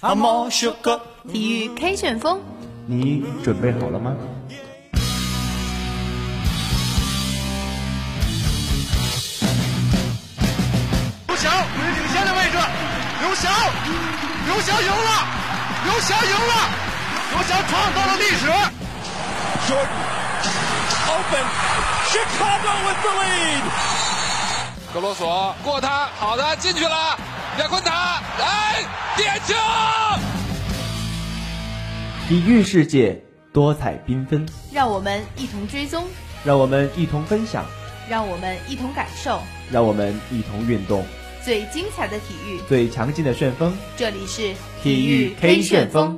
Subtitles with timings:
[0.00, 2.40] 体育 K 旋风，
[2.86, 4.14] 你准备好了吗？
[11.26, 12.56] 刘翔位于领先的位置，
[13.20, 13.52] 刘翔，
[14.46, 15.26] 刘翔赢了，
[15.84, 16.54] 刘翔赢了，
[17.32, 18.46] 刘翔创造了历史。
[19.66, 19.88] Jordan
[21.08, 21.44] open,
[22.06, 23.64] Chicago with the lead.
[24.94, 27.18] 格罗索过他，好的进去了，
[27.58, 28.84] 亚昆塔，来
[29.16, 29.54] 点球！
[32.28, 33.20] 体育世界
[33.52, 36.06] 多彩缤纷，让我们一同追踪，
[36.44, 37.64] 让我们一同分享，
[38.08, 39.40] 让我们一同感受
[39.72, 41.04] 让我们一同运动，
[41.44, 42.60] 最精彩的体育。
[42.68, 43.76] 最强劲的旋风。
[43.96, 46.16] 这里是体育 K 旋风。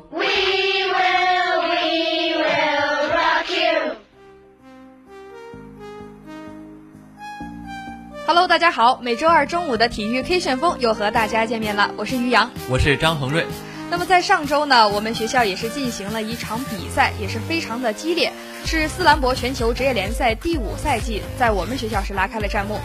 [8.32, 12.48] Hello，大家好，每周二中午的体育 K 旋风又和大家见面了，我是于洋。
[12.68, 13.44] 我是张恒瑞。
[13.90, 18.32] 那么在上周呢，我们学校也是进行了一场比赛，也是非常的激烈，
[18.64, 22.78] 是斯兰博全球职业联赛第五赛季，在我们学校是拉开了战幕。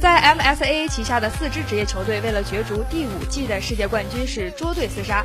[0.00, 5.24] 在 MSAA 旗下的四支职业球队为了角逐第五季的世界冠军是捉对厮杀。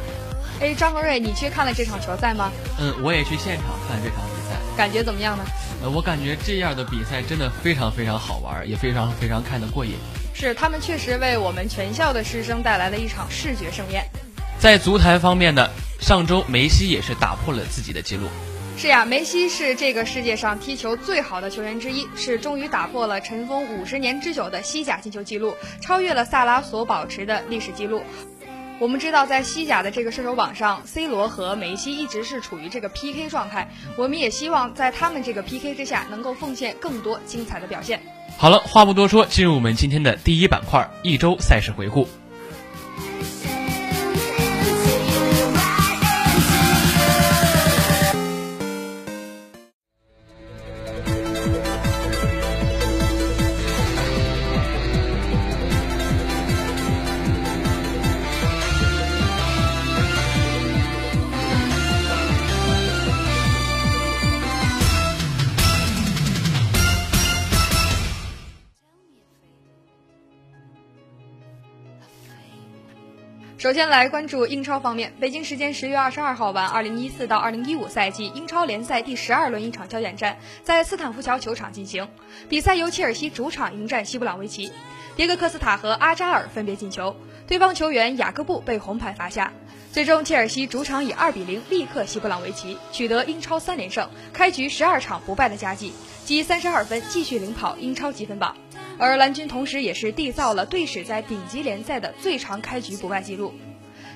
[0.61, 2.51] 哎，张恒瑞，你去看了这场球赛吗？
[2.79, 5.43] 嗯，我也去现场看这场比赛，感觉怎么样呢？
[5.83, 9.93] 呃，我感觉这样的比赛真的非常非常好玩，也非常非常看得过瘾。
[10.33, 14.05] 是他们确实为我们全校的师生带来了一场视觉盛宴。
[14.57, 18.27] 在足坛方面呢，上周梅西也是打破了自己的记录。
[18.77, 28.01] 是呀，梅西是这个世界上踢球最好的球员之一，是终于打破了尘封五十年之久的西甲进球纪录，超越了萨拉所保持的历史记录。
[28.77, 33.69] 我们知道，在西甲的这个射手榜上，C 罗和梅西一直是处于这个 PK 状态。
[33.95, 38.01] 我们也希望在他们这个 PK 之下，能够奉献更多精彩的表现。
[38.37, 42.05] 好了，话不多说，进入我们今天的第一板块——一周赛事回顾。
[73.75, 82.07] 先来关注英超方面，北京时间十月二十二号晚，二零一四到二零一五赛季英超联赛第十二轮一场焦点战在斯坦福桥球场进行。
[82.47, 84.71] 比赛由切尔西主场迎战西布朗维奇，
[85.17, 89.51] 迭戈科斯塔和阿扎尔分别进球，对方球员雅各布被红牌罚下。
[89.91, 95.91] 最终，切尔西主场以二比零力克西布朗维奇，取得英超三连胜，开局十二场不败的佳绩，
[96.23, 98.55] 积三十二分，继续领跑英超积分榜。
[98.97, 103.53] 而蓝军同时也是缔造了队史在顶级联赛的最长开局不败纪录。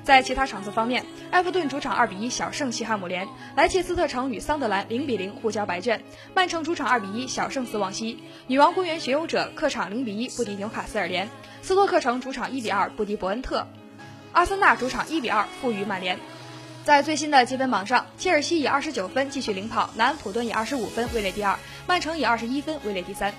[0.01, 6.01] 在其他场次方面，埃弗顿主场二比一小胜西汉姆联，莱切斯特城与桑德兰零比零互交白卷，
[6.33, 8.17] 曼城主场二比一小胜斯旺西，
[8.47, 11.29] 女王公园巡游者客场零比一不敌纽卡斯尔联，
[11.61, 13.67] 斯托克城主场一比二不敌伯恩特，
[14.31, 16.17] 阿森纳主场一比二负于曼联。
[16.85, 23.33] 在最新的积分榜上，切尔西以二十九分继续领跑，南安普顿以二十五分位列第二，曼城以二十一分位列第三。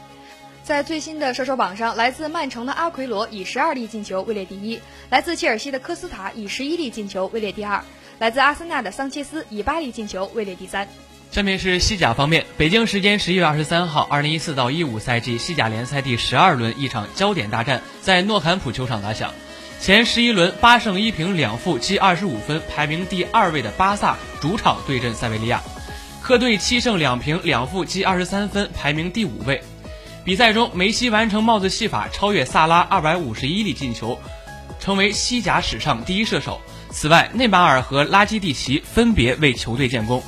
[0.63, 4.79] 在最新的射手榜上，来自曼城的阿奎罗以十二粒进球位列第一，
[5.09, 7.83] 来自切尔西的科斯塔以十一粒进球位列第二，
[8.19, 10.87] 来自阿森纳的桑切斯以八粒进球位列第三。
[11.33, 19.33] 下面是西甲方面，北京时间十一月二十三号，二零一四到一五赛季西甲联赛第十二轮一场焦点大战在诺坎普球场打响。
[19.81, 25.63] 前十一轮八胜一平两负，积二十五分，排名第二位的巴萨主场对阵塞维利亚，
[26.21, 29.63] 客队七胜两平两负，积二十三分，排名第五位。
[30.23, 34.19] 比赛中，梅西完成帽子戏法，超越萨拉二百五十一粒进球，
[34.79, 36.61] 成为西甲史上第一射手。
[36.91, 40.23] 此外，内马尔和拉基蒂奇分别为球队建功，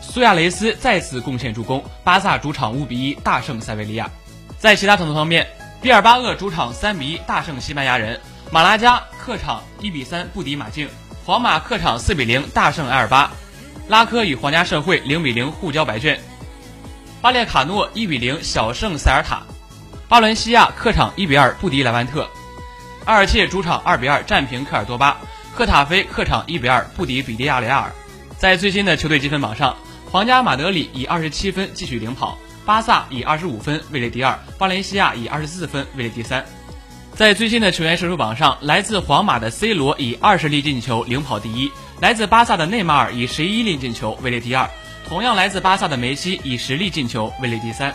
[0.00, 1.84] 苏亚雷斯再次贡献助攻。
[2.02, 4.10] 巴萨主场五比一大胜塞维利亚。
[4.58, 5.46] 在其他场次方面，
[5.80, 8.20] 毕尔巴鄂主场三比一大胜西班牙人，
[8.50, 10.88] 马拉加客场一比三不敌马竞，
[11.24, 13.30] 皇马客场四比零大胜埃尔巴，
[13.86, 16.20] 拉科与皇家社会零比零互交白卷。
[17.20, 19.42] 巴列卡诺一比零小胜塞尔塔，
[20.08, 22.28] 巴伦西亚客场一比二不敌莱万特，
[23.04, 25.16] 阿尔切主场二比二战平科尔多巴，
[25.52, 27.92] 赫塔菲客场一比二不敌比利亚雷亚尔。
[28.36, 29.76] 在最新的球队积分榜上，
[30.08, 36.44] 皇家马德里以二十七分继续领跑，巴萨以二十五分位列第二，巴伦西亚以二十四分位列第三。
[37.16, 41.68] 在最新的球员射手榜上，来自皇马的 C 罗以二十粒进球领跑第一，
[42.00, 44.70] 来自巴萨的内马尔以十一粒进球位列第二。
[45.08, 47.94] 同样来自巴萨的梅西以实力进球位列第三。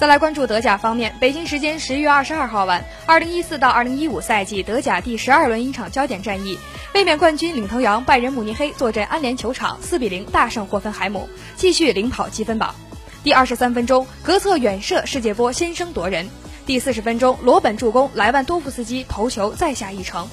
[0.00, 6.58] 再来关注德甲方面，北京时间十一月二十二号晚，二零一四到二零一五赛季德甲第十二轮一场焦点战役，
[6.92, 12.74] 卫冕冠军领头羊拜仁慕尼黑坐镇安联球场，四比零大胜霍芬海姆，继续领跑积分榜。
[13.22, 16.28] 第二十三分钟，格策远射世界波先声夺人。
[16.66, 20.28] 第四十分钟，罗本助攻，莱万多夫斯基头球再下一城。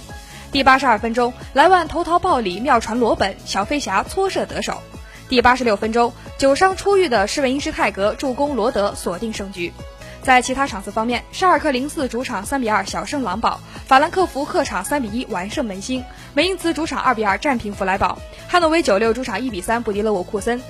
[0.51, 4.81] 第八十二分钟，莱万投桃报李，妙传罗本，小飞侠搓射得手。
[5.27, 9.74] 第八十六分钟，久伤出狱的施韦因施泰格助攻罗德锁定胜局。
[10.22, 16.04] 在其他场次方面，沙尔克零四主场三比二小胜狼堡，法兰克福客场三比一完胜门兴，
[16.36, 20.62] 梅因茨主场二比二战平弗莱堡，汉诺威九六主场一比三不敌勒沃库森，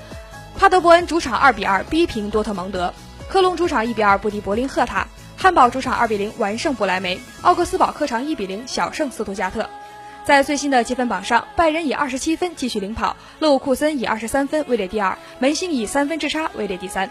[0.58, 2.94] 帕德伯恩主场二比二逼平多特蒙德，
[3.28, 9.70] 科隆主场一比二不敌柏林赫塔，汉堡主场二比零完胜不莱梅，奥格斯堡客场一比零小胜斯图加特。
[10.26, 17.08] 在最新的积分榜上，拜仁以二十七分继续领跑，勒沃库森以二十三分位列第二，门兴以三分之差位列第三。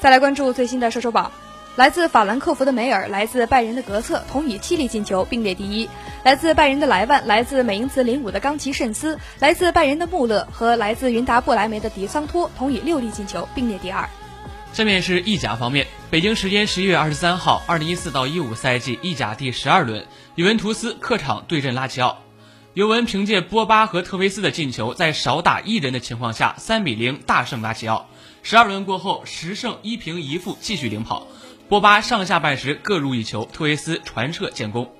[0.00, 1.30] 再来关注最新的射手榜，
[1.76, 5.86] 来自法兰克福的梅尔，来自拜仁的格策，同以七粒进球并列第一；
[6.24, 14.08] 来自拜仁的莱万，来自美因茨零五的冈奇慎斯，来自拜仁的穆勒和来自云达不莱梅的迪桑托，同以六粒进球并列第二。
[14.72, 20.06] 下面是意甲方面，北京时间十一月二十三号，二零一四到一五赛季意甲第十二轮，
[20.36, 22.16] 尤文图斯客场对阵拉齐奥。
[22.72, 28.08] 尤文凭借波巴和特维斯的进球，在少打一人的情况下，三比零大胜拉齐奥。
[28.44, 31.26] 十二轮过后，十胜一平一负，继续领跑。
[31.68, 34.94] 波巴上下半时各入一球，特维斯传射建功。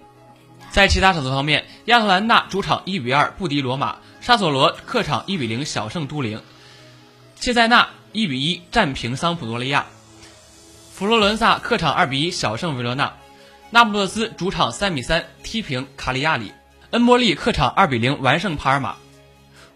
[0.71, 6.43] 在其他场次方面，亚特兰大主场一比二不敌罗马，沙索罗客场一比零小胜都灵，
[7.37, 9.87] 切塞纳一比一战平桑普多利亚，
[10.93, 13.15] 佛罗伦萨客场二比一小胜维罗纳，
[13.71, 16.53] 那不勒斯主场三比三踢平卡利亚里。
[16.91, 18.97] 恩波利客场二比零完胜帕尔马，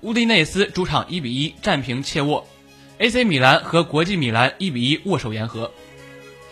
[0.00, 2.44] 乌迪内斯主场一比一战平切沃
[2.98, 5.70] ，AC 米兰和国际米兰一比一握手言和。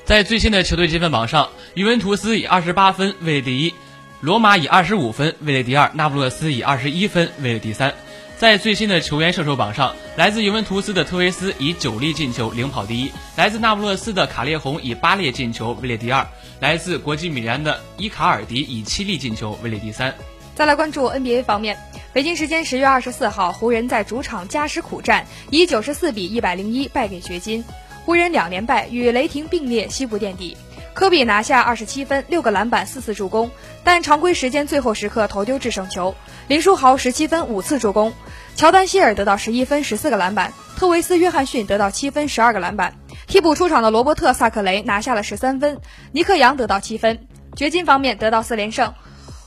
[0.04, 3.74] 在最新的球队积分榜上，尤文图斯以二十八分位列第一，
[4.20, 7.92] 罗马以二十五分位列第二，那不勒斯以二十一分位列第三。
[8.38, 16.24] 在最新的球员射手榜上，来自尤文图斯的特维斯以九粒进球领跑第一，来自那不勒斯的卡列洪以八粒进球位列第二，
[16.60, 20.14] 来自国际米兰的伊卡尔迪以七粒进球位列第三。
[20.54, 21.78] 再来关注 NBA 方面，
[22.12, 27.64] 北京时间十月二十四号，湖人在主场加时苦战，以九十四比一百零一败给掘金。
[28.04, 30.56] 湖人两连败，与雷霆并列西部垫底。
[30.92, 33.50] 科比拿下二十七分、六个篮板、四次助攻，
[33.82, 36.14] 但常规时间最后时刻投丢制胜球。
[36.48, 38.12] 林书豪十七分、五次助攻，
[38.54, 42.94] 乔丹希尔得到十一分、十四个篮板，特维斯约翰逊得到七分、十二个篮板。
[43.26, 45.80] 替补出场的罗伯特萨克雷拿下了十三分，
[46.12, 47.26] 尼克杨得到七分。
[47.56, 48.92] 掘金方面得到四连胜。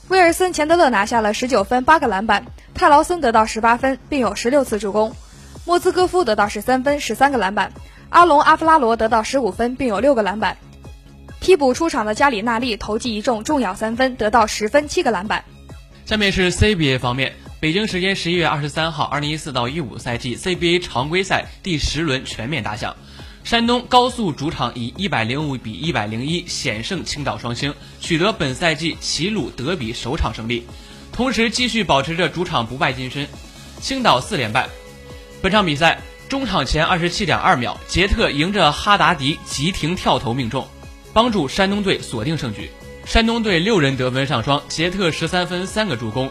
[0.08, 5.10] 威尔森·钱德勒拿下了十九分、八个篮板，泰劳森得到十八分，并有十六次助攻；
[5.64, 7.72] 莫兹戈夫得到十三分、十三个篮板，
[8.10, 10.56] 阿隆·阿弗拉罗得到十五分，并有六个篮板。
[11.40, 15.44] 替补出场的加里纳利投进一中重要三分，得到十分、七个篮板。
[16.04, 22.94] 下面是 CBA 方面，北京时间十一月二十三号，二零一四到一五赛季 CBA 常规赛第十轮全面打响。
[23.46, 30.66] 山东高速主场以一百零五比一百零一险胜青岛双星，取得本赛季齐鲁德比首场胜利，
[31.12, 33.28] 同时继续保持着主场不败金身。
[33.80, 34.68] 青岛四连败。
[35.40, 40.66] 本场比赛中场前二十七点二秒，杰特迎着哈达迪急停跳投命中，
[41.12, 42.68] 帮助山东队锁定胜局。
[43.04, 46.28] 山东队六人得分上双，杰特十三分三个助攻，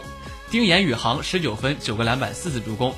[0.50, 2.94] 丁彦雨航十九分九个篮板四次助攻。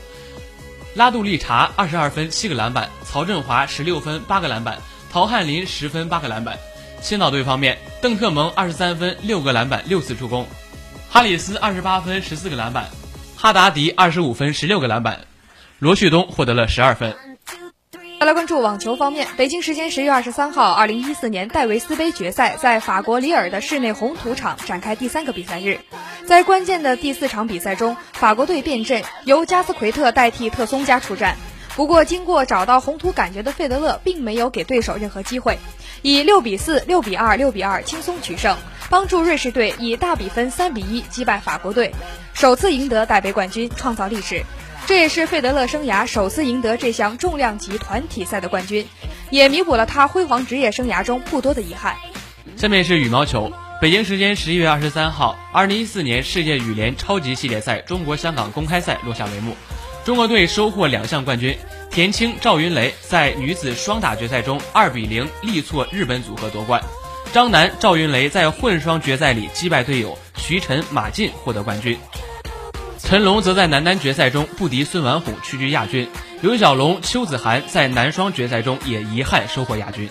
[0.95, 4.78] 拉杜利查二十二分七个篮板，曹振华十六分八个篮板，
[5.11, 6.59] 陶汉林十分八个篮板。
[7.00, 10.47] 青岛队方面，邓特蒙二十三分六个篮板六次助攻，
[11.09, 12.88] 哈里斯二十八分十四个篮板，
[13.37, 15.21] 哈达迪二十五分十六个篮板，
[15.78, 17.14] 罗旭东获得了十二分。
[18.18, 25.78] 再来关注网球方面，北京时间十月二十三号，二零一四年戴维斯杯决赛在法国里尔的室内红土场展开第三个比赛日。
[26.26, 31.37] 在关键的第四场比赛中，法国队变阵，由加斯奎特代替特松加出战。
[31.76, 35.56] 不过，经过找到红土感觉的费德勒，并没有给对手任何机会，
[36.02, 38.58] 以六比四、六比二、六比二轻松取胜，
[38.90, 41.94] 帮助瑞士队以大比分三比一击败法国队，
[42.34, 44.42] 首次赢得戴杯冠军，创造历史。
[44.88, 48.88] 这也是费德勒生涯首次赢得这项重量级团体赛的冠军，
[49.28, 51.95] 也弥补了他辉煌职业生涯中不多的遗憾。
[52.57, 53.52] 下面是羽毛球，
[53.83, 59.54] 北京时间十一月二十三号，二零一四年世界羽联超级系列赛中国香港公开赛落下帷幕，
[60.07, 61.54] 中国队收获两项冠军，
[61.90, 66.83] 田青、赵云蕾在女子双打决赛中二比零力挫日本组合夺冠，
[67.30, 71.95] 张楠、赵云蕾在混双决赛里击败队友徐晨、马晋获得冠军。
[72.99, 76.09] 陈龙则在男单决赛中不敌孙完虎，屈居亚军。
[76.43, 80.09] 刘小龙、邱子涵在男双决赛中也遗憾收获亚军。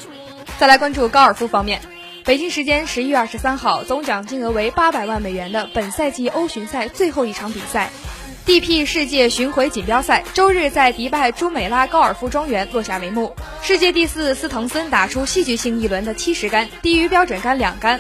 [0.58, 1.82] 再来关注高尔夫方面，
[2.26, 7.92] 北京时间十一月二十三号，总奖金额为八百万美元的本赛季欧巡赛最后一场比赛
[8.46, 13.36] ，DP 世界巡回锦标赛周日在迪拜朱美拉高尔夫庄园落下帷幕。
[13.62, 18.00] 世界第四斯滕森打出戏剧性一轮的七十杆，低于标准杆两杆，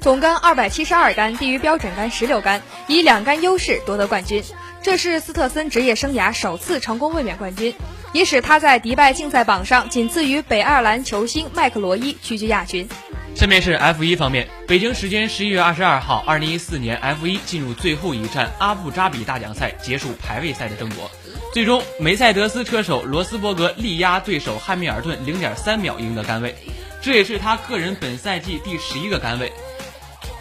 [0.00, 4.42] 总杆二百七十二杆，低于标准杆十六杆，以两杆优势夺得冠军。
[4.80, 7.74] 这是斯特森职业生涯首次成功卫冕冠军。
[8.14, 12.88] 也使他在迪拜竞赛榜上仅次于北爱尔兰球星麦克罗伊，屈居亚军。
[13.34, 21.10] 下面是 F 一方面，北京时间十一月二十二号，二零一四年 F 一进入最后一站阿布扎比大奖赛，结束排位赛的争夺。
[21.52, 26.56] 最终，梅赛德斯车手罗斯伯格力压对手汉密尔顿零点三秒赢得杆位，
[27.02, 29.52] 这也是他个人本赛季第十一个杆位。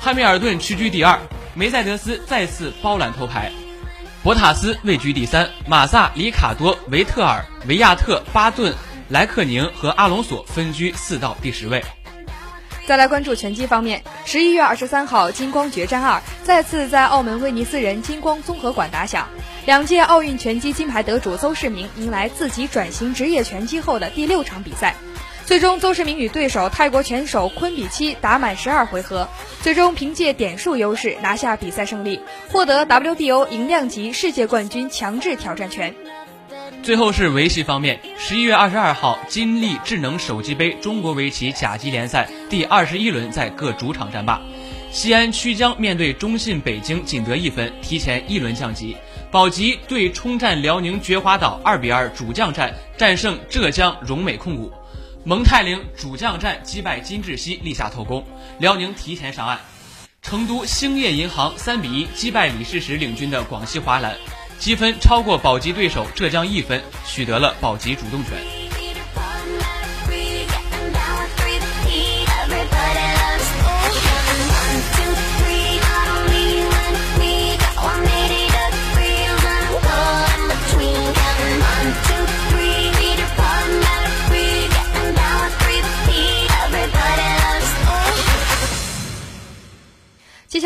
[0.07, 1.19] 汉密尔顿屈居第二，
[1.53, 3.51] 梅赛德斯再次包揽头牌。
[4.23, 8.73] 博塔斯位居第三，马萨、里卡多、维特尔、维亚特、巴顿、
[9.09, 11.83] 莱克宁和阿隆索分居四到第十位。
[12.85, 19.27] 再来关注拳击方面，十一月二十三号，金光决战二再次在澳门威尼斯人金光综合馆打响，
[19.65, 24.95] 两届奥运拳击金牌得主邹市明迎来自己转型职业拳击后的第六场比赛。
[25.47, 29.25] 最终，邹市明与对手泰国拳手昆比七打满十二回合，
[29.61, 35.95] 最终凭借点数优势拿下比赛胜利，获得 WBO 银量级世界冠军强制挑战权。
[36.83, 44.41] 最后是围棋方面，十一月二十二号，金立智能手机杯中国围棋甲级联赛第二十一轮在各主场战罢，
[44.91, 48.97] 西安曲江面对中信北京仅得一分，提前一轮降级；
[49.31, 54.69] 宝鸡对冲战辽宁绝华岛二比二主将战战胜浙江荣美控股。
[55.27, 58.25] 蒙泰陵主将战击败金智熙，立下头功，
[58.59, 59.59] 辽宁提前上岸。
[60.21, 64.15] 成都兴业银行三比一击败李世石领军的广西华南，
[64.57, 68.56] 积分超过保级对手浙江一分，取得了保级主动权。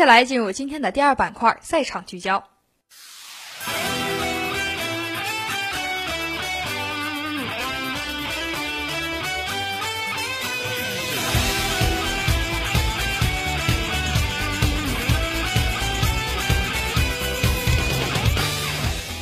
[0.02, 2.42] 下来进入今天的第二板块赛场聚焦。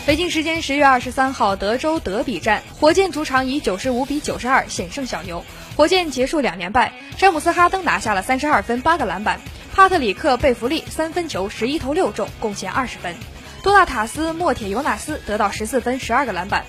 [0.07, 5.45] 北京时间十月二十三号，德州德比战，火箭主场以九十五比九十二险胜小牛，
[5.77, 9.39] 火箭结束两连败，詹姆斯哈登拿下了三十二分八个篮板。
[9.81, 13.15] 帕特里克·贝弗利三分球十一投六中，贡献二十分；
[13.63, 16.67] 多纳塔斯·莫铁尤纳斯得到十四分十二个篮板。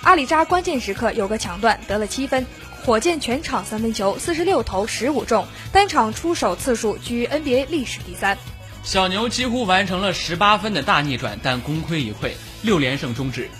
[0.00, 2.46] 阿里扎关键时刻有个抢断，得了七分。
[2.82, 8.38] 火箭全场三分球四十六投十五中，单场出手次数居 NBA 历史第三。
[8.82, 12.32] 小牛几乎完成了十八分的大逆转，但功亏一篑，
[12.62, 13.50] 六连胜终止。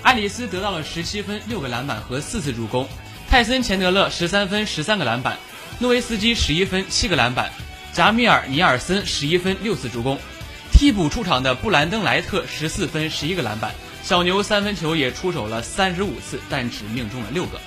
[0.00, 2.88] 爱丽丝得到了十七分六个篮板和四次助攻，
[3.28, 5.36] 泰森钱德勒十三分十三个篮板，
[5.78, 7.50] 诺维斯基十一分七个篮板。
[7.92, 10.16] 贾米尔·尼尔森十一分六次助攻，
[10.72, 13.72] 替补出场的布兰登·莱特十四分十一个篮板。
[14.04, 17.60] 小牛三分球也出手了三十五次，但只命中了六个。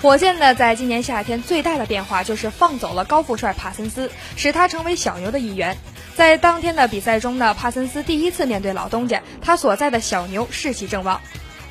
[0.00, 5.78] 火箭呢，在今年夏天最大的变化就是放走了高富帅帕森斯，使他成为小牛的一员。
[6.16, 11.20] 在当天的比赛中呢，帕森斯第一次面对老东家，他所在的小牛士气正旺。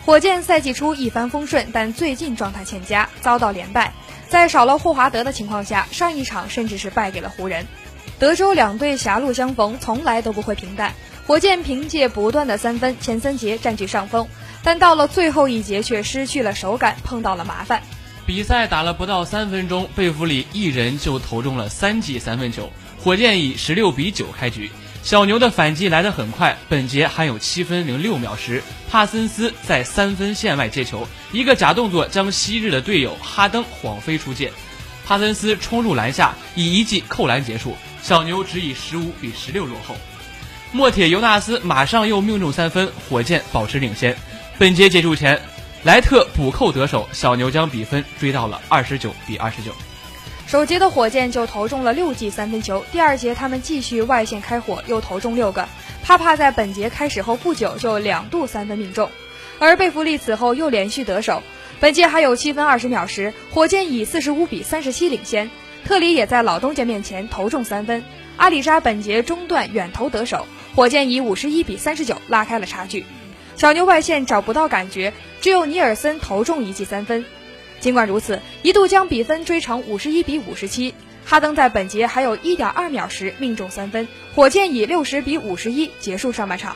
[0.06, 3.92] 火箭赛季初一帆风顺，但最近状态欠佳，遭到连败。
[4.30, 7.68] 在少了霍华德的情况下，上一场甚至是败给了湖人。
[8.22, 10.94] 德州两队狭路相逢，从来都不会平淡。
[11.26, 14.28] 火箭凭借不断的三分，前三节占据上风，
[14.62, 17.82] 但到了最后一节却失去了手感，碰到了麻烦。
[18.28, 22.72] 比赛打了不到三分钟，贝弗里一人就投中了三记三分球，
[23.04, 24.70] 火箭以十六比九开局。
[25.02, 28.62] 小牛的反击来得很快，本节还有七分零六秒时，
[28.92, 34.52] 帕森斯在三分线外接球，一个假动作将昔日的队友哈登晃飞出界，
[35.08, 37.76] 帕森斯冲入篮下，以一记扣篮结束。
[38.02, 39.96] 小牛只以十五比十六落后，
[40.72, 44.16] 莫铁尤纳斯马上又命中三分，火箭保持领先。
[44.58, 45.40] 本节结束前，
[45.84, 49.72] 莱特补扣得手，小牛将比分追到了二十九比二十九。
[50.48, 55.68] 首节的火箭就投中了六记三分球，第二节他们继续外线开火，又投中六个。
[56.04, 59.10] 帕帕在本节开始后不久就两度三分命中，
[59.60, 61.44] 而贝弗利此后又连续得手。
[61.80, 65.50] 本节还有七分二十秒时，火箭以四十五比三十七领先。
[65.84, 68.04] 特里也在老东家面前投中三分，
[68.38, 70.46] 阿里扎本节中段远投得手，
[70.76, 73.06] 火箭以五十一比三十九拉开了差距。
[73.58, 77.26] 小牛外线找不到感觉，只有尼尔森投中一记三分。
[77.80, 80.94] 尽管如此，一度将比分追成五十一比五十七。
[81.26, 86.76] 哈登在本节还有一点二秒时命中三分，火箭以六十比五十一结束上半场。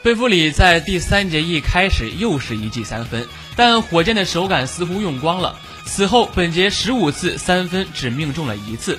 [0.00, 3.26] 贝弗里在第三节一开始又是一记三分，
[3.56, 5.58] 但火箭的手感似乎用光了。
[5.84, 8.96] 此后本节十五次三分只命中了一次。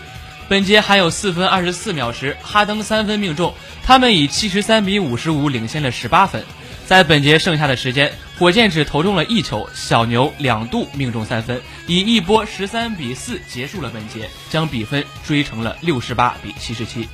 [0.50, 6.44] 本节还有四分二十四秒时，哈登三分命中，他们以七十三比五十五领先了十八分。
[6.86, 17.08] 在本节剩下的时间，火箭只投中了一球，小牛两度命中三分，以一波十三比四结束了本节，将比分追成了六十八比七十七。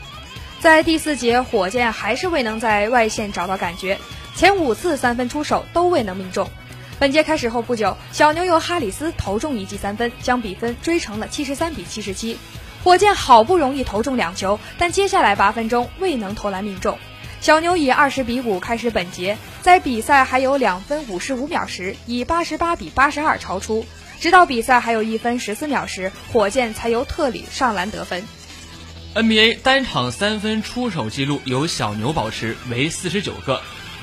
[0.65, 3.99] 在第四节，火箭还是未能在外线找到感觉，
[4.35, 6.49] 前五次三分出手都未能命中。
[6.97, 12.39] 本节开始后不久，小牛由哈里斯投中一记三分，将比分追成了七十三比七十七。
[12.83, 16.97] 火箭好不容易投中两球，但接下来八分钟未能投篮命中。
[17.41, 23.85] 小牛以二十比五开始本节，在比赛还有两分五十五秒时，以八十八比八十二超出。
[24.19, 28.23] 直到比赛还有一分十四秒时，火箭才由特里上篮得分。
[29.15, 33.61] NBA 单场三分出手记录由小牛保持，为四十九个。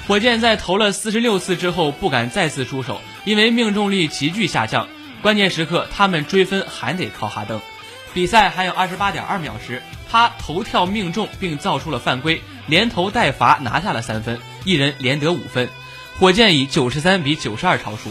[0.09, 4.89] 火箭在投了四十六次之后不敢再次出手，因为命中率急剧下降。
[5.21, 7.61] 关键时刻他们追分还得靠哈登。
[8.15, 15.69] 比赛还有二十八点二秒时，他投跳命中并造出了犯规，连投带罚拿下了三分，一人连得五分。
[16.19, 18.09] 火箭以九十三比九十二超输。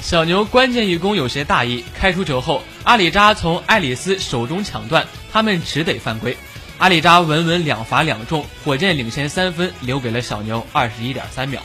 [0.00, 6.36] 小牛关键一攻有些大意，开出球后，阿里扎从艾里斯手中抢断，他们只得犯规。
[6.78, 11.60] 阿里扎稳稳两罚两中，火箭领先三分，留给了小牛二十一点三秒。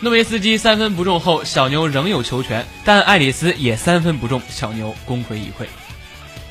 [0.00, 5.66] 诺维斯基三分不中后，小牛仍有球权，但艾里斯也三分不中，小牛功亏一篑。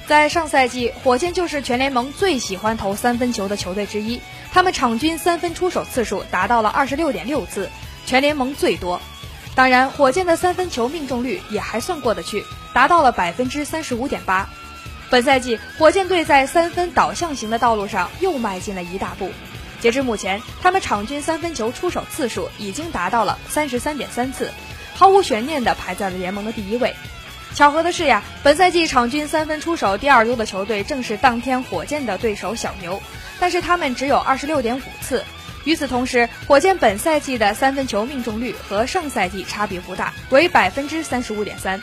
[0.06, 4.22] 在上赛季，火箭就是全联盟最喜欢投三分球的球队之一，
[4.54, 7.70] 他们场均三分出手次数达到了二十六点六次，
[8.06, 9.02] 全联盟最多。
[9.60, 14.48] 当然，火箭的三分球命中率也还算过得去，达到了百分之三十五点八。
[15.10, 19.34] 本赛季，火箭队在三分导向型的道路上又迈进了一大步。
[19.82, 24.50] 截至目前，他们场均三分球出手次数已经达到了三十三点三次，
[24.96, 26.96] 毫无悬念地排在了联盟的第一位。
[27.54, 33.02] 巧合的是呀，本赛季场均三分出手第二多的球队正是当天火箭的对手小牛，
[33.42, 35.26] 但是他们只有二十六点五次。
[35.70, 41.80] 与此同时，火箭本赛季的三分球命中率和上赛季差别不大，为百分之三十五点三。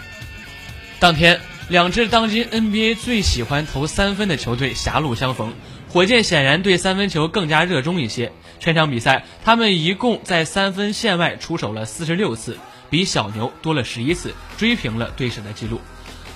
[0.99, 5.55] 当天，两支当今 NBA 最喜欢投三分的球队狭路相逢。
[5.89, 8.33] 火箭显然对三分球更加热衷一些。
[8.59, 12.59] 全场比赛，他们一共在三分线外出手了四十六次，
[12.91, 15.81] 比小牛多了十一次，追平了对手的记录。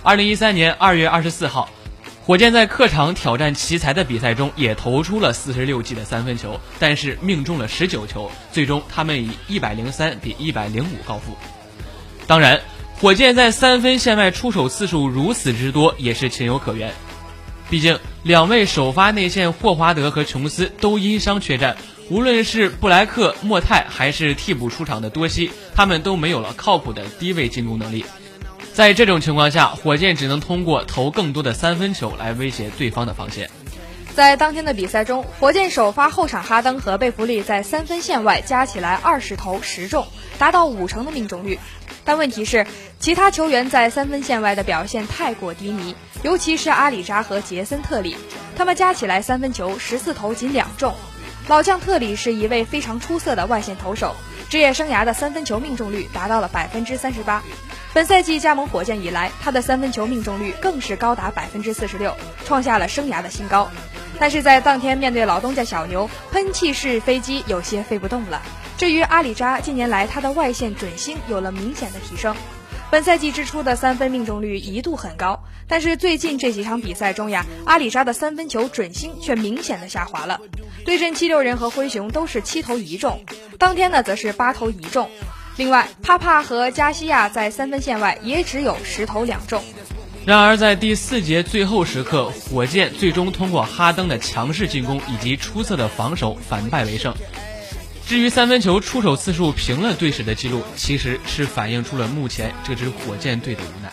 [0.05, 1.69] 二零一三年二月二十四号。
[2.31, 11.37] 火箭在客场挑战奇才的比赛中也投出了四十六记的三分球，但是命中了十九球，最终他们以一百零三比一百零五告负。
[12.29, 12.61] 当然，
[13.01, 16.93] 火箭在三分线外出手次数如此之多也是情有可原，
[17.69, 21.77] 毕竟两位首发内线霍华德和琼斯都因伤缺战，
[22.11, 28.05] 无论是布莱克、莫泰还是替补出场的多西，他们都没有了靠谱的低位进攻能力。
[28.81, 33.51] 在这种情况下，火箭只能通过投更多的三分球来威胁对方的防线。
[34.14, 40.07] 在当天的比赛中，火箭首发后场哈登和贝弗利在三分线外加起来二十投十中，
[40.38, 41.59] 达到五成的命中率。
[42.07, 42.66] 但问题是，
[42.99, 48.16] 其他球员在三分线外的表现太过低迷，尤其是阿里扎和杰森特里，
[48.57, 50.95] 他们加起来三分球十四投仅两中。
[51.49, 54.16] 老将特里是一位非常出色的外线投手，
[54.49, 57.43] 职业生涯的三分球命中率达到了百分之三十八。
[57.92, 63.68] 本赛季加盟火箭以来，他的三分球命中率更是高达百分之四十六，创下了生涯的新高。
[64.20, 68.42] 但是在当天面对老东家小牛，喷气式飞机有些飞不动了。
[68.79, 72.37] 至于阿里扎，近年来他的外线准星有了明显的提升。
[72.92, 80.40] 本赛季之初的三分命中率一度很高，但是最近这几场比赛中呀，阿里扎的三分球准星却明显的下滑了。
[80.85, 83.24] 对阵七六人和灰熊都是七投一中，
[83.59, 85.11] 当天呢则是八投一中。
[85.57, 89.63] 另外，帕帕和加西亚在三分线外也只有十投两中。
[90.27, 97.15] 然而，在第四节最后时刻，火箭最终通过哈登的强势进攻以及出色的防守反败为胜。
[98.07, 103.91] 至于三分球出手次数平了队史的记录，其实是反映出了目前这支火箭队的无奈。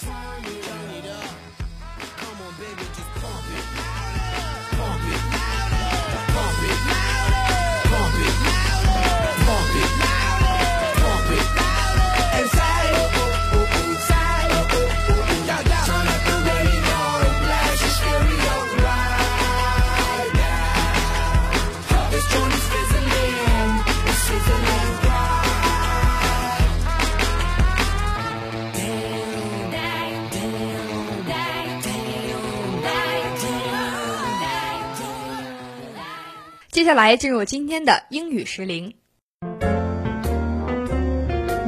[36.76, 38.94] 接下来进入今天的英语时铃。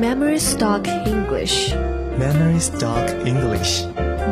[0.00, 1.74] Memory Stock English.
[2.18, 3.84] Memory Stock English.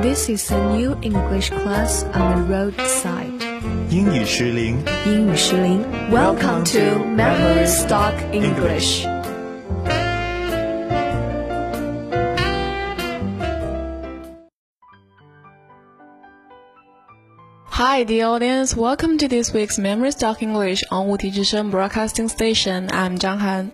[0.02, 3.52] This is a new English class on the roadside.
[3.90, 4.82] 英语时铃。
[5.06, 5.84] 英语时铃。
[6.10, 9.06] Welcome to Memory Stock English.
[17.77, 18.75] Hi, dear audience.
[18.75, 22.89] Welcome to this week's Memory Stock English on Wuti Zhishen Broadcasting Station.
[22.91, 23.71] I'm Zhang Han.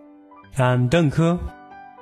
[0.58, 1.40] I'm Deng Ke.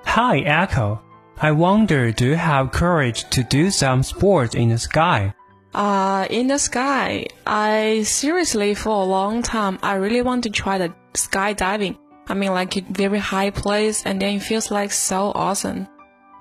[0.05, 0.99] Hi, Echo.
[1.37, 5.35] I wonder, do you have courage to do some sport in the sky?
[5.75, 10.79] Uh, in the sky, I seriously, for a long time, I really want to try
[10.79, 11.99] the skydiving.
[12.27, 15.87] I mean, like a very high place, and then it feels like so awesome.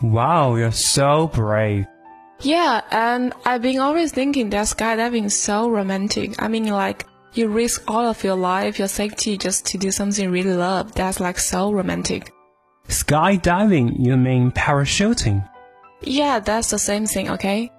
[0.01, 1.85] Wow, you're so brave.
[2.43, 6.43] Yeah, and I've been always thinking that skydiving is so romantic.
[6.43, 10.25] I mean, like, you risk all of your life, your safety just to do something
[10.25, 10.95] you really love.
[10.95, 12.33] That's like so romantic.
[12.89, 15.49] Skydiving, you mean parachuting?
[16.01, 17.71] Yeah, that's the same thing, okay?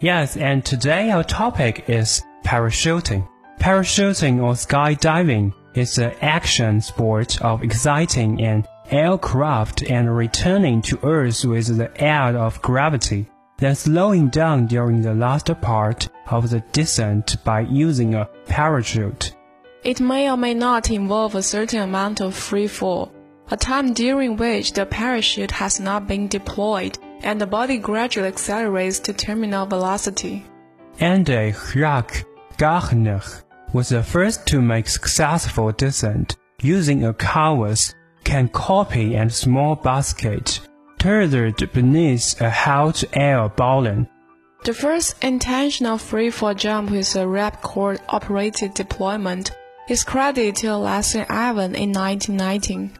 [0.00, 3.26] Yes, and today our topic is parachuting.
[3.60, 11.44] Parachuting or skydiving is an action sport of exciting an aircraft and returning to Earth
[11.44, 17.36] with the aid of gravity, then slowing down during the last part of the descent
[17.44, 19.34] by using a parachute.
[19.82, 23.12] It may or may not involve a certain amount of free fall,
[23.50, 29.00] a time during which the parachute has not been deployed and the body gradually accelerates
[29.00, 30.44] to terminal velocity.
[31.00, 32.24] Andy Jacques
[32.58, 33.22] Gardner
[33.72, 37.94] was the first to make successful descent using a canvas,
[38.24, 40.60] can copy and small basket
[40.98, 44.08] tethered beneath uh, a hot air balloon.
[44.64, 49.52] The first intentional freefall jump with a ripcord operated deployment
[49.88, 52.92] is credited to Leslie Ivan in 1919.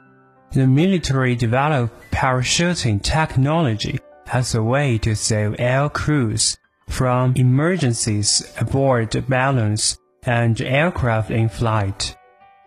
[0.52, 3.98] The military developed parachuting technology
[4.32, 6.56] as a way to save air crews
[6.88, 12.16] from emergencies aboard balloons and aircraft in flight.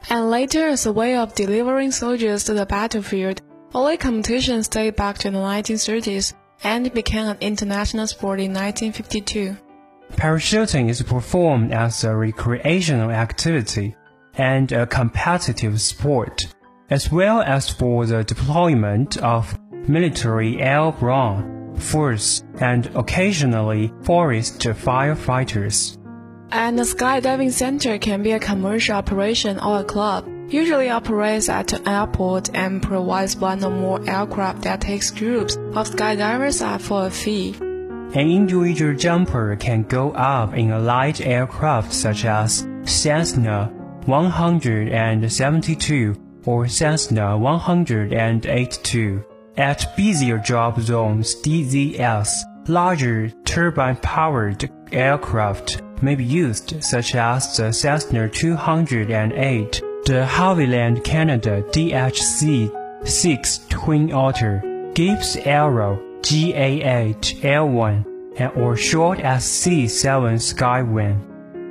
[0.10, 3.42] And later as a way of delivering soldiers to the battlefield,
[3.74, 9.58] only competitions date back to the 1930s and became an international sport in 1952.
[10.14, 13.96] Parachuting is performed as a recreational activity
[14.36, 16.54] and a competitive sport,
[16.90, 19.58] as well as for the deployment of
[19.88, 25.98] military airborne force and occasionally forest firefighters.
[26.52, 30.28] And the skydiving center can be a commercial operation or a club.
[30.52, 35.90] Usually operates at an airport and provides one or more aircraft that takes groups of
[35.90, 37.56] skydivers up for a fee.
[37.62, 43.72] An individual jumper can go up in a light aircraft such as Cessna
[44.08, 49.24] 172 or Cessna 182.
[49.56, 52.30] At busier drop zones, DZS,
[52.68, 63.70] larger turbine-powered aircraft may be used, such as the Cessna 208, the Havilland Canada DHC-6
[63.70, 68.06] Twin Otter, Gibbs Aero GA8 L1,
[68.38, 71.20] and or short as C7 Skywing.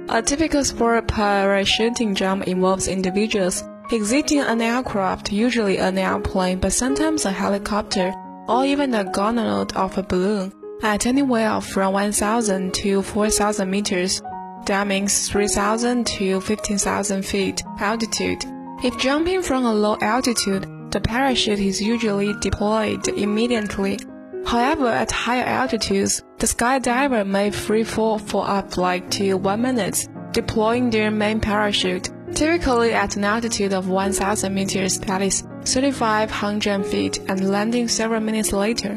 [0.09, 7.25] A typical sport parachuting jump involves individuals exiting an aircraft, usually an airplane, but sometimes
[7.25, 8.14] a helicopter,
[8.49, 14.23] or even the gononode of a balloon, at anywhere from 1,000 to 4,000 meters.
[14.66, 18.44] That means 3,000 to 15,000 feet altitude.
[18.83, 23.99] If jumping from a low altitude, the parachute is usually deployed immediately.
[24.46, 30.09] However, at higher altitudes, the skydiver may free fall for up like to one minute,
[30.33, 37.18] deploying their main parachute, typically at an altitude of 1,000 meters, that is 3,500 feet,
[37.29, 38.94] and landing several minutes later.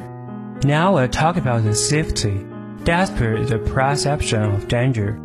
[0.63, 2.45] Now we'll talk about the safety.
[2.83, 5.19] Despite the perception of danger,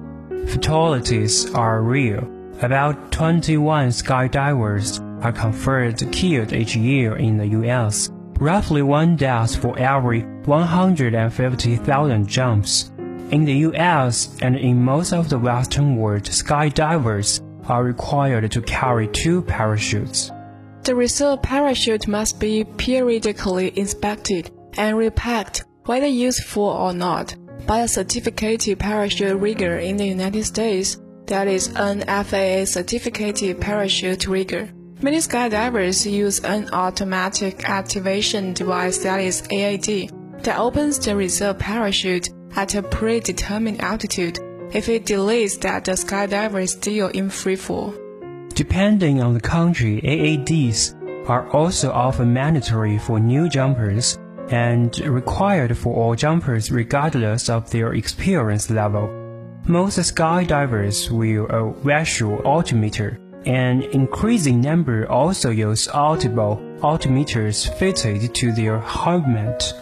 [0.49, 2.27] fatalities are real.
[2.63, 9.79] About 21 skydivers are confirmed killed each year in the U.S., roughly one death for
[9.79, 12.91] every 150,000 jumps.
[13.31, 14.39] In the U.S.
[14.41, 20.31] and in most of the Western world, skydivers are required to carry two parachutes.
[20.85, 27.37] The reserve parachute must be periodically inspected and repacked, whether useful or not,
[27.69, 34.27] by a certificated parachute rigger in the United States, that is, an FAA certificated parachute
[34.27, 34.71] rigger.
[35.03, 42.31] Many skydivers use an automatic activation device that is AAD that opens the reserve parachute
[42.57, 44.39] at a predetermined altitude
[44.73, 47.95] if it delays that the skydiver is still in free fall.
[48.55, 54.19] Depending on the country, AADs are also often mandatory for new jumpers
[54.51, 59.09] and required for all jumpers regardless of their experience level.
[59.67, 63.19] Most skydivers will a visual altimeter.
[63.45, 69.75] An increasing number also use audible altimeters fitted to their helmet.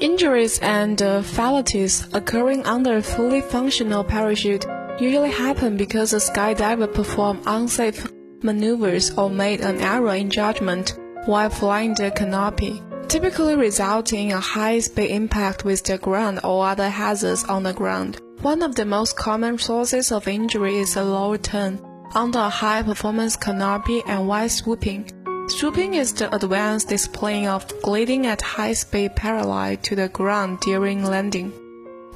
[0.00, 4.66] Injuries and uh, fatalities occurring under a fully functional parachute
[5.00, 11.50] usually happen because a skydiver performed unsafe maneuvers or made an error in judgment while
[11.50, 17.44] flying the canopy, typically resulting in a high-speed impact with the ground or other hazards
[17.44, 18.20] on the ground.
[18.42, 21.80] One of the most common sources of injury is a low turn
[22.14, 25.10] under a high-performance canopy and wide swooping.
[25.48, 31.04] Swooping is the advanced displaying of gliding at high speed parallel to the ground during
[31.04, 31.52] landing.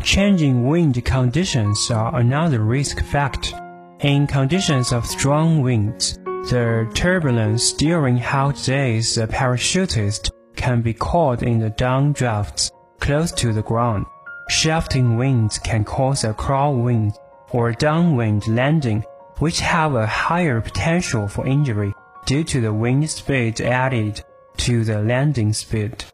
[0.02, 3.56] Changing wind conditions are another risk factor.
[4.00, 6.18] In conditions of strong winds,
[6.50, 13.52] the turbulence during hot days a parachutist can be caught in the downdrafts close to
[13.52, 14.06] the ground.
[14.48, 17.16] Shifting winds can cause a crosswind
[17.50, 19.04] or downwind landing,
[19.38, 21.92] which have a higher potential for injury
[22.26, 24.22] due to the wind speed added
[24.58, 26.04] to the landing speed.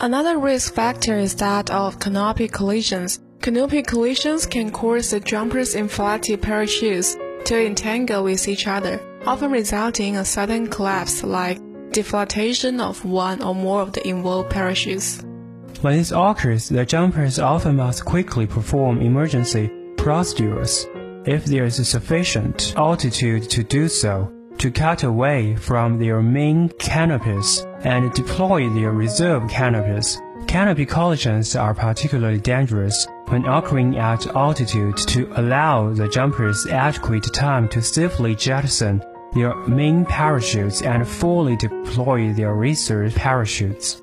[0.00, 3.20] Another risk factor is that of canopy collisions.
[3.40, 9.50] Canopy collisions can cause the jumpers in flighty parachutes to entangle with each other, often
[9.50, 11.60] resulting in a sudden collapse like
[11.92, 15.22] deflation of one or more of the involved parachutes.
[15.82, 20.86] When this occurs, the jumpers often must quickly perform emergency procedures
[21.24, 27.66] if there is sufficient altitude to do so to cut away from their main canopies
[27.80, 30.20] and deploy their reserve canopies.
[30.46, 37.68] Canopy collisions are particularly dangerous when occurring at altitude to allow the jumpers adequate time
[37.68, 39.02] to safely jettison
[39.34, 44.02] their main parachutes and fully deploy their reserve parachutes.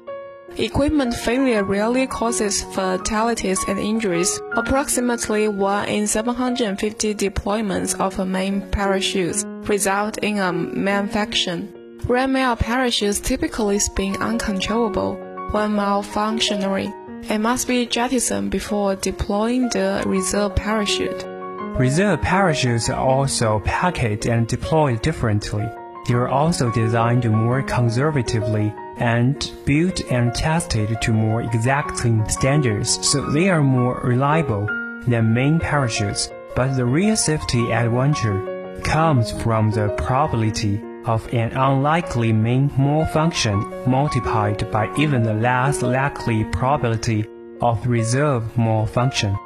[0.57, 4.41] Equipment failure rarely causes fatalities and injuries.
[4.53, 11.73] Approximately 1 in 750 deployments of a main parachute result in a malfunction.
[12.05, 15.15] Ram-air parachutes typically spin uncontrollable
[15.51, 16.93] when malfunctioning
[17.29, 21.28] and must be jettisoned before deploying the reserve parachute.
[21.77, 25.67] Reserve parachutes are also packaged and deployed differently.
[26.07, 33.29] They are also designed more conservatively and built and tested to more exacting standards, so
[33.31, 34.65] they are more reliable
[35.07, 36.29] than main parachutes.
[36.55, 44.69] But the real safety adventure comes from the probability of an unlikely main malfunction multiplied
[44.71, 47.25] by even the less likely probability
[47.61, 49.37] of reserve malfunction.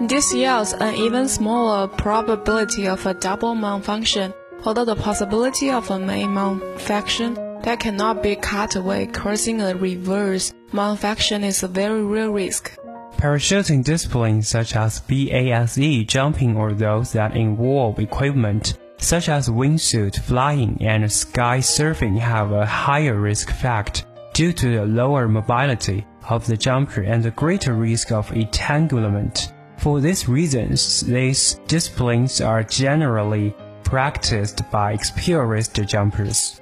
[0.00, 4.32] This yields an even smaller probability of a double malfunction,
[4.64, 7.34] although the possibility of a main malfunction
[7.64, 12.78] that cannot be cut away causing a reverse malfunction is a very real risk.
[13.16, 20.78] Parachuting disciplines such as BASE jumping or those that involve equipment such as wingsuit flying
[20.80, 26.56] and sky surfing have a higher risk factor due to the lower mobility of the
[26.56, 29.52] jumper and the greater risk of entanglement.
[29.78, 36.60] For these reasons, these disciplines are generally practiced by experienced jumpers.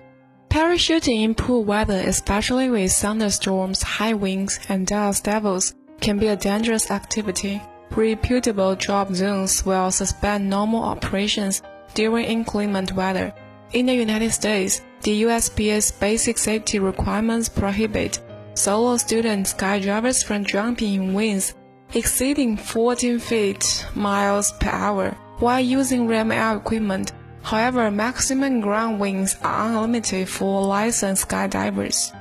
[0.50, 6.37] Parachuting in poor weather, especially with thunderstorms, high winds, and dust devils, can be a
[6.37, 7.62] dangerous activity.
[7.90, 11.62] Reputable drop zones will suspend normal operations
[11.94, 13.33] during inclement weather.
[13.72, 18.20] In the United States, the USPS basic safety requirements prohibit
[18.55, 21.55] solo student skydivers from jumping in winds
[21.94, 27.12] exceeding 14 feet miles per hour while using ram air equipment.
[27.42, 32.12] However, maximum ground winds are unlimited for licensed skydivers.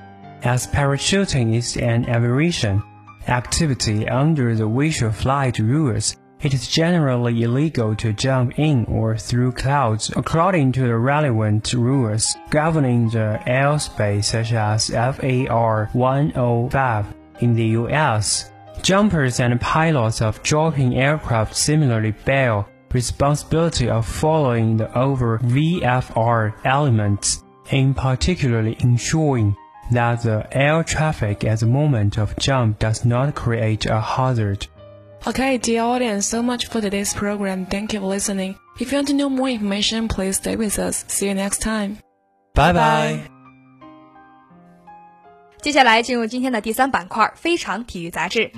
[0.44, 2.84] As parachuting is an aviation
[3.28, 9.54] activity under the visual flight rules, it is generally illegal to jump in or through
[9.54, 17.06] clouds according to the relevant rules governing the airspace such as FAR 105
[17.40, 18.52] in the US.
[18.82, 27.44] Jumpers and pilots of dropping aircraft similarly bear responsibility of following the over VFR elements,
[27.72, 29.56] in particularly ensuring
[29.92, 34.68] that the air traffic at the moment of jump does not create a hazard.
[35.28, 37.66] Okay, dear audience, so much for today's program.
[37.66, 38.58] Thank you for listening.
[38.80, 41.04] If you want to know more information, please stay with us.
[41.08, 42.00] See you next time.
[42.54, 43.35] Bye bye.
[45.66, 48.52] 接下来进入今天的第三板块——非常体育杂志。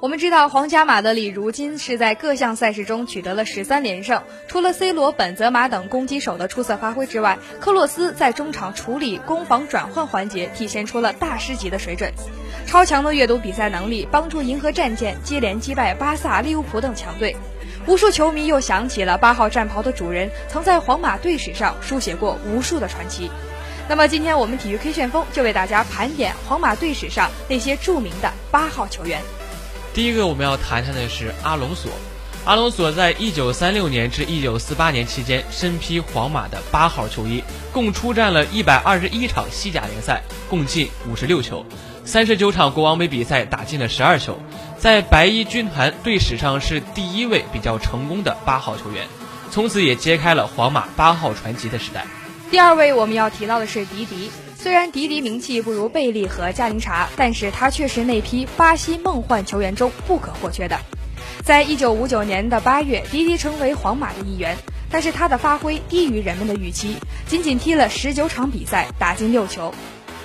[0.00, 4.22] 我们知道，皇家马德里如今是在各项赛事中取得了十三连胜。
[4.46, 12.12] 除了 C 罗、本泽马等攻击手的出色发挥之外，克洛斯在中场处理攻防转换环节体现出了大师级的水准。
[12.64, 17.34] 超强的阅读比赛能力，帮助银河战舰接连击败巴萨、利物浦等强队。
[17.88, 23.28] 无数球迷又想起了八号战袍的主人曾在皇马队史上书写过无数的传奇。
[23.88, 29.20] 那么，今天我们体育 K 旋风就为大家盘点皇马队史上那些著名的八号球员。
[29.94, 31.90] 第一个我们要谈谈的是阿隆索。
[32.44, 41.64] 阿隆索在一九三六年至一九四八年期间身披皇马的八号球衣，共出战了一百二十一场西甲联赛，共进五十六球；
[42.04, 44.38] 三十九场国王杯比赛打进了十二球，
[44.78, 49.06] 在白衣军团队史上是第一位比较成功的八号球员，
[49.50, 52.06] 从此也揭开了皇马八号传奇的时代。
[52.50, 54.30] 第二位我们要提到的是迪迪。
[54.68, 60.78] 虽然迪迪名气不如贝利和加林查，但是他却是那批巴西梦幻球员中不可或缺的。
[61.42, 64.58] 在一九五九年的八月，迪迪成为皇马的一员，
[64.90, 69.72] 但是他的发挥低于人们的预期，仅仅踢了十九场比赛，打进六球。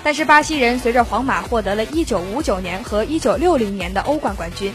[0.03, 4.73] 但是巴西人随着皇马获得了一九五九年和一九六零年的欧冠冠军。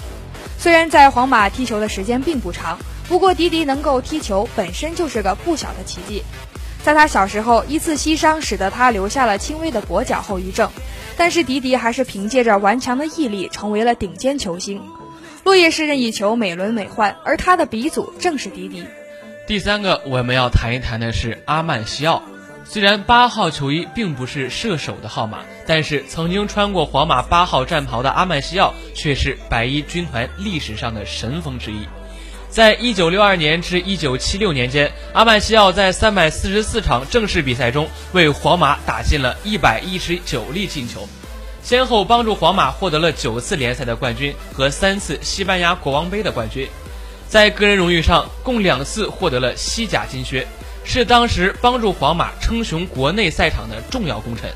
[0.58, 6.22] 虽然在皇马踢球的时间并不长，不过迪迪能够踢球本身就是个不小的奇迹。
[6.88, 10.70] 在他小时候，一次膝伤使得他留下了轻微的跛脚后遗症，
[11.18, 14.80] 但是迪迪还是凭借着顽强的毅力成为了顶尖球星。
[15.44, 18.86] 落叶式任意球美轮美奂，而他的鼻祖正是迪迪。
[19.46, 22.22] 第三个我们要谈一谈的是阿曼西奥。
[22.64, 31.86] 虽然八号球衣并不是射手的号码，但是曾经穿过皇马八号战袍的阿曼西奥却是白衣军团历史上的神锋之一。
[32.50, 41.06] 在一九六二年至一九七六年间，阿曼西奥在三百四十四场正式比赛中为皇马打进了一百一十九粒进球，
[41.62, 46.66] 先后帮助皇马获得了九次联赛的冠军和三次西班牙国王杯的冠军。
[47.28, 50.46] 在个人荣誉上，共两次获得了西甲金靴，
[50.84, 54.50] 是当时帮助皇马称雄国内赛场的重要功臣。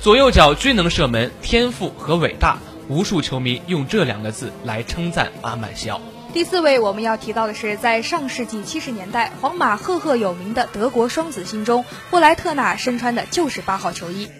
[0.00, 6.00] 左右脚均能射门，天赋和伟大，无数球迷用这两个字来称赞阿曼西奥。
[6.34, 14.30] 第四位我们要提到的是，在上世纪七十年代，皇马赫赫有名的德国双子星中，布莱特纳身穿的就是八号球衣。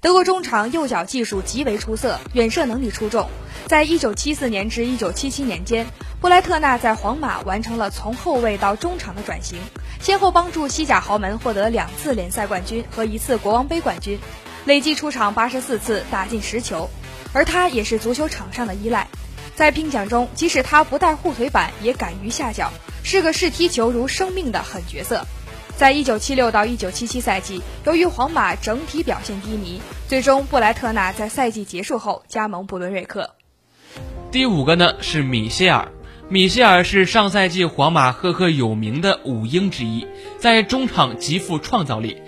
[0.00, 3.28] 德国中场右脚技术极为出色，远射能力出众。
[3.66, 5.86] 在一九七四年至一九七七年间，
[6.20, 9.60] 布莱特纳在皇马完成了从后卫到中场的转型，
[10.00, 14.18] 先后帮助西甲豪门获得两次联赛冠军和一次国王杯冠军，
[14.64, 16.90] 累计出场八十四次，打进十球。
[17.32, 19.06] 而他也是足球场上的依赖。
[19.56, 22.70] 在拼抢中，即使他不带护腿板，也敢于下脚，
[23.02, 25.26] 是个视踢球如生命的狠角色。
[25.78, 33.34] 在一九七六到一九七七赛季，由于皇马整体表现低迷，最终布莱特纳在赛季结束后加盟布伦瑞克。
[34.30, 35.88] 第五个呢是米歇尔，
[36.28, 40.06] 米歇尔是上赛季皇马赫赫有名的五鹰之一，
[40.38, 42.20] 在中场极富创造力。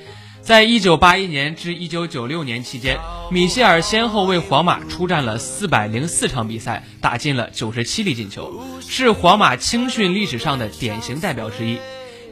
[0.49, 2.99] 在一九八一年至一九九六年期间，
[3.31, 11.77] 米歇尔先后为皇马出战了四百零四场比赛，打进了九十七粒进球，是皇马青训历史上的典型代表之一。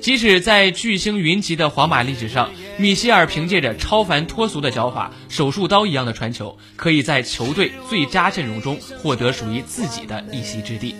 [0.00, 10.96] 即使在巨星云集的皇马历史上，米歇尔凭借着超凡脱俗的脚法、手术刀一样的传球，可以在球队最佳阵容中获得属于自己的一席之地。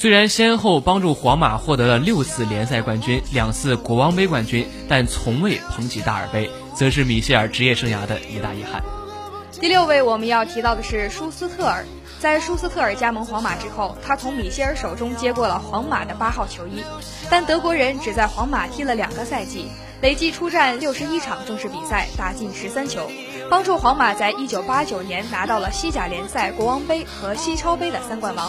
[0.00, 8.82] 虽然先后帮助皇马获得了六次联赛冠军、两次国王杯冠军，但从未捧起大耳杯，则是米歇尔职业生涯的一大遗憾。
[9.60, 11.84] 第六位我们要提到的是舒斯特尔。
[12.18, 16.82] 在舒斯特尔加盟皇马之后，他从米歇尔手中接过了皇马的八号球衣，
[17.28, 19.66] 但德国人只在皇马踢了两个赛季，
[20.00, 23.10] 累计出战六十一场正式比赛，打进十三球，
[23.50, 28.48] 帮助皇马在一九八九年拿到了西甲联赛、国王杯和西超杯的三冠王。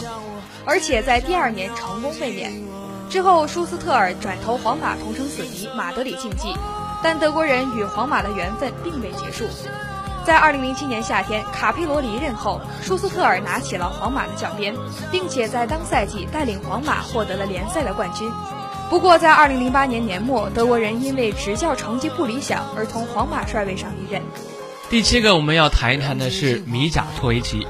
[0.63, 2.53] 而且在第二年成功卫冕
[3.09, 6.55] 之后，舒斯特尔转投皇马同城死敌马德里竞技，
[7.01, 9.45] 但德国人与皇马的缘分并未结束。
[10.23, 14.75] 在2007年夏天，卡佩罗离任后，舒斯特尔拿起了皇马的教鞭，
[15.11, 18.31] 并且在当赛季带领皇马获得了联赛的冠军。
[18.87, 24.21] 不过，在2008年年末，德国人因为执教成绩不理想而从皇马帅位上离任。
[24.91, 27.65] 第七个我们要谈一谈的是米贾托维奇。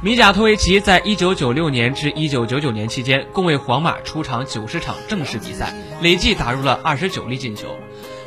[0.00, 7.76] 米贾托维奇在一九九六年至一九九九年期间，共为皇马出场九十场正式比赛，累计打入了二十九粒进球。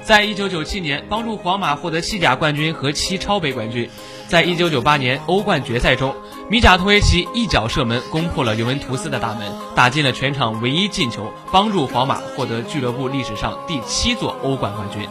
[0.03, 3.89] 在一九九七年，帮助皇马获得西甲冠军和七超杯冠军。
[4.27, 6.13] 在一九九八年欧冠决赛中，
[6.49, 15.07] 米贾托维奇一脚射门攻破了尤文图斯的大门，打进了全场唯一进球，帮助皇马获得俱乐部历史上第七座欧冠冠军。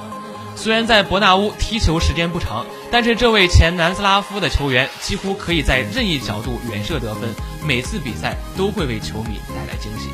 [0.57, 2.64] 虽然在伯纳乌踢球时间不长，
[2.95, 7.28] 但是这位前南斯拉夫的球员几乎可以在任意角度远射得分，
[7.66, 10.11] 每次比赛都会为球迷带来惊喜。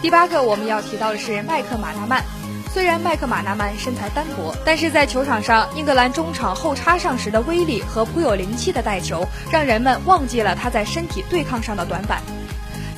[0.00, 2.22] 第八个我们要提到的是麦克马纳曼。
[2.72, 12.22] 虽然麦克马纳曼身材单薄，但是在球场上，英格兰中场后插上时的威力和颇有灵气的带球，让人们忘记了他在身体对抗上的短板。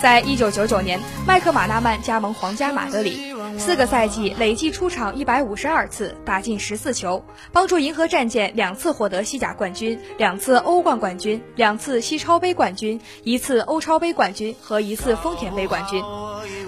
[0.00, 16.00] 在一九九九年，麦克马纳曼加盟皇家马德里，四个赛季累计出场一百五十二次，打进十四球，帮助银河战舰两次获得西甲冠军、两次欧冠冠军、两次西超杯冠军、一次欧超杯冠军和一次丰田杯冠军。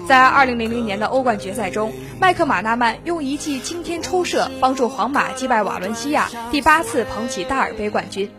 [0.09, 8.29] 在二零零零年的欧冠决赛中，麦克马纳曼用一记惊天抽射，帮助皇马击败瓦伦西亚，第八次捧起大耳杯冠军。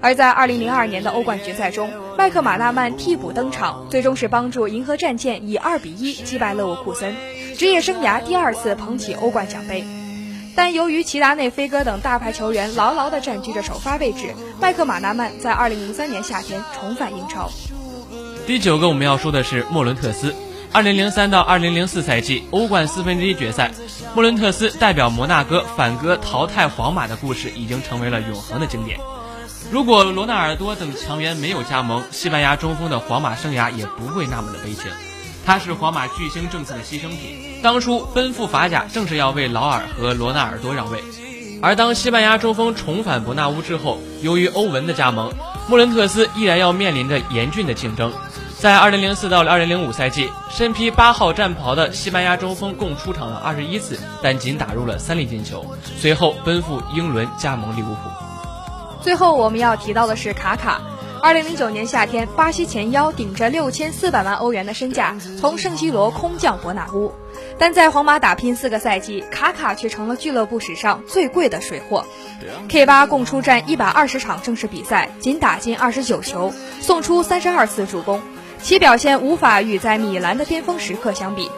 [0.00, 7.14] 而在2002年的欧冠决赛中，麦克马纳曼替补登场，最终是帮助银河战舰以2比1击败勒沃库森，
[7.56, 9.84] 职业生涯第二次捧起欧冠奖杯。
[10.56, 17.48] 但由于齐达内、飞哥等大牌球员牢牢地占据着首发位置，麦克马纳曼在2003年夏天重返英超。
[18.48, 20.34] 第九个我们要说的是莫伦特斯。
[20.72, 23.70] 2003到2004赛季欧冠四分之一决赛，
[24.16, 28.98] 莫伦特斯代表摩纳哥反戈淘汰皇马的故事已经成为了永恒的经典。
[29.70, 34.90] 如果罗纳尔多等强援没有加盟，西班牙中锋的皇马生涯也不会那么的悲情。
[35.44, 41.02] 他是皇马巨星政策的牺牲品，当初奔赴法甲正是要为劳尔和罗纳尔多让位。
[41.60, 45.30] 而当西班牙中锋重返伯纳乌之后，由于欧文的加盟，
[45.68, 48.10] 莫伦特斯依然要面临着严峻的竞争。
[48.58, 55.64] 在2004到2005赛季，身披八号战袍的西班牙中锋共出场了21次，但仅打入了三粒进球。
[55.98, 58.27] 随后奔赴英伦加盟利物浦。
[59.00, 60.80] 最后我们要提到的是卡卡。
[61.20, 67.12] 二零零九年夏天，巴西前腰顶着六千四百万欧元的身价从圣西罗空降伯纳乌，
[67.58, 72.04] 但在皇马打拼四个赛季，卡卡却成了俱乐部史上最贵的水货。
[72.68, 78.22] K 八共出战一百二十场正式比赛，仅打进二十九球，送出三十二次助攻，
[78.62, 81.50] 其表现无法与在米兰的巅峰时刻相比。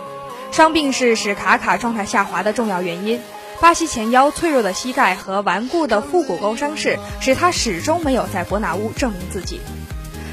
[0.52, 3.20] 伤病是使卡卡状态下滑的重要原因。
[3.60, 9.60] 巴西前腰脆弱的膝盖和顽固的腹股沟伤势，使他始终没有在伯纳乌证明自己。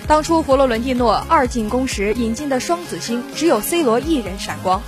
[0.07, 4.81] 当初佛罗伦蒂诺二进攻时引进的双子星，只有 C 罗一人闪光。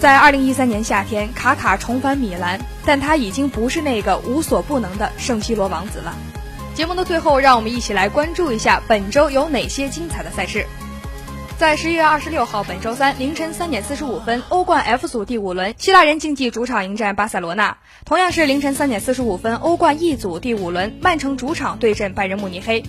[0.00, 6.14] 在2013年夏天，卡卡重返米兰，但他已经不是那个无所不能的圣西罗王子了。
[6.74, 10.66] 节目的最后，让我们一起来关注一下本周有哪些精彩的赛事。
[11.58, 17.78] 在十一月二十六号，本周三凌晨三点四十五分，欧冠 F 组第五轮，希腊人竞技主场迎战巴塞罗那。
[18.04, 22.84] 同样是凌晨三点四十五分，欧冠 E 组第五轮，曼城主场对阵拜仁慕尼黑。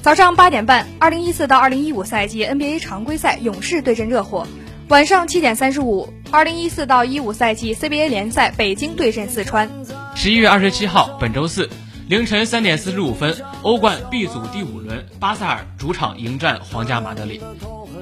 [0.00, 4.46] 早上八点半，二零一四到二零一五赛季 NBA 常规赛，勇士对阵热火。
[4.88, 9.68] 晚上七点三十五，二零一四到一五赛季 CBA 联赛，北京对阵四川。
[10.14, 11.68] 十一月二十七号，本周四
[12.08, 17.40] 凌晨三点四十五分，欧冠 B 组第五轮，巴塞尔主场迎战皇家马德里。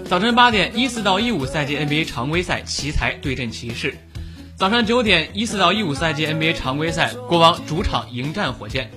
[0.07, 3.93] 早晨八点，一四到一五赛季 NBA 常规赛，奇才对阵骑士；
[4.57, 8.89] 早上九点，一四到一五赛季 NBA 常规赛，国王主场迎战火箭；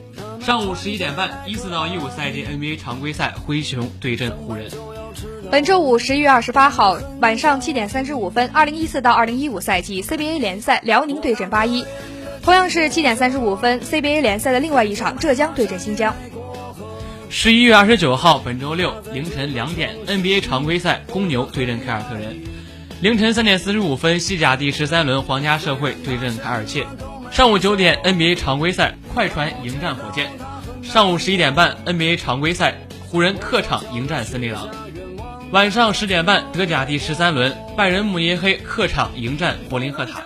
[0.42, 4.70] 上午十一点半，一四到一五赛季 NBA 常规赛，灰熊对阵湖人。
[5.50, 11.86] 本周五十一月二十八号晚上七点三十五分，二零一四到二零一五赛季 CBA 联赛，辽宁对阵八一；
[12.48, 16.16] 同样是七点三十五分，CBA 联赛的另外一场，浙江对阵新疆。
[17.30, 22.36] 十一月二十九号，本周六凌晨两点，NBA 常规赛，公牛对阵凯尔特人；
[23.02, 26.86] 凌晨三点四十五分，西甲第十三轮，皇家社会对阵凯尔切；
[27.32, 30.28] 上午九点，NBA 常规赛，快船迎战火箭；
[30.82, 32.76] 上午十一点半，NBA 常规赛，
[33.10, 34.70] 湖人客场迎战森林狼；
[35.52, 40.22] 晚上十点半，德甲第十三轮，拜仁慕尼黑客场迎战柏林赫塔；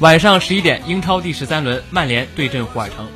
[0.00, 3.08] 晚上十一点，英超第十三轮，曼联对阵胡尔城。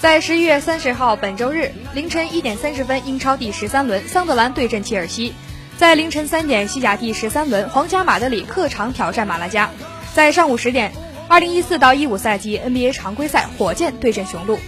[0.00, 5.32] 在十一月三十号本周日凌晨一点三十分，英超第十三轮，桑德兰对阵切尔西；
[5.76, 9.70] 在凌晨三点，西甲第十三轮，皇家马德里客场挑战马拉加；
[10.14, 10.92] 在上午十点，
[11.26, 14.60] 二零一四到一五赛季 NBA 常规赛，火箭对阵雄鹿。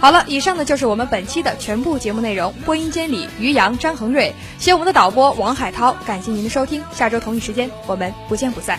[0.00, 2.52] 好了，以上呢就是我们本期的全部节目内容。
[2.66, 8.78] 播音间里，于洋、张恒瑞，谢我们的导播王海涛，感谢您的收听，下周同一时间我们不见不散。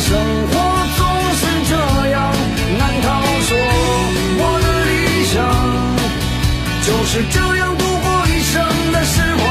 [0.00, 0.52] 生活
[0.96, 1.74] 总是这
[2.10, 2.16] 样，
[2.78, 3.08] 难道
[3.42, 3.56] 说
[4.38, 5.34] 我的理想
[6.82, 8.54] 就是这样度过一生
[8.92, 9.42] 的时光？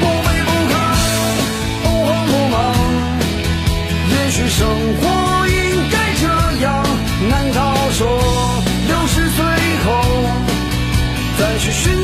[0.00, 0.74] 不卑不亢，
[1.82, 2.54] 不慌不忙。
[4.10, 4.58] 也许生
[5.00, 5.02] 活
[5.48, 5.58] 应
[5.90, 6.22] 该这
[6.64, 6.68] 样，
[7.28, 8.00] 难道说
[8.88, 9.38] 六十岁
[9.84, 9.88] 后
[11.38, 11.99] 再去寻。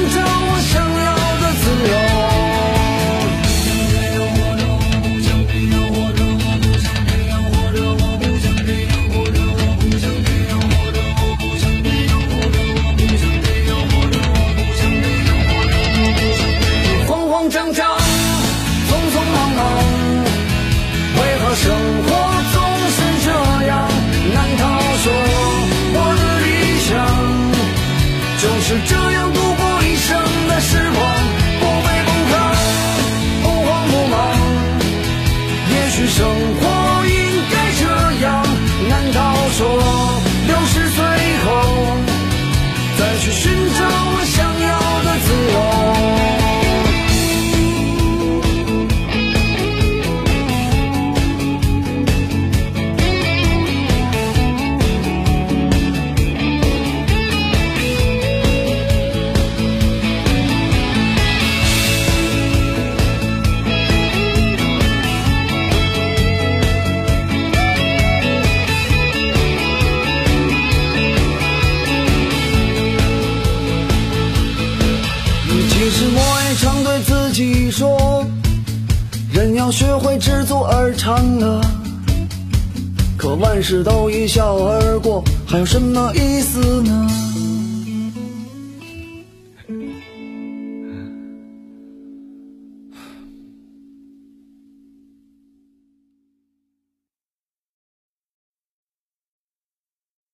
[85.66, 86.35] 有什么意？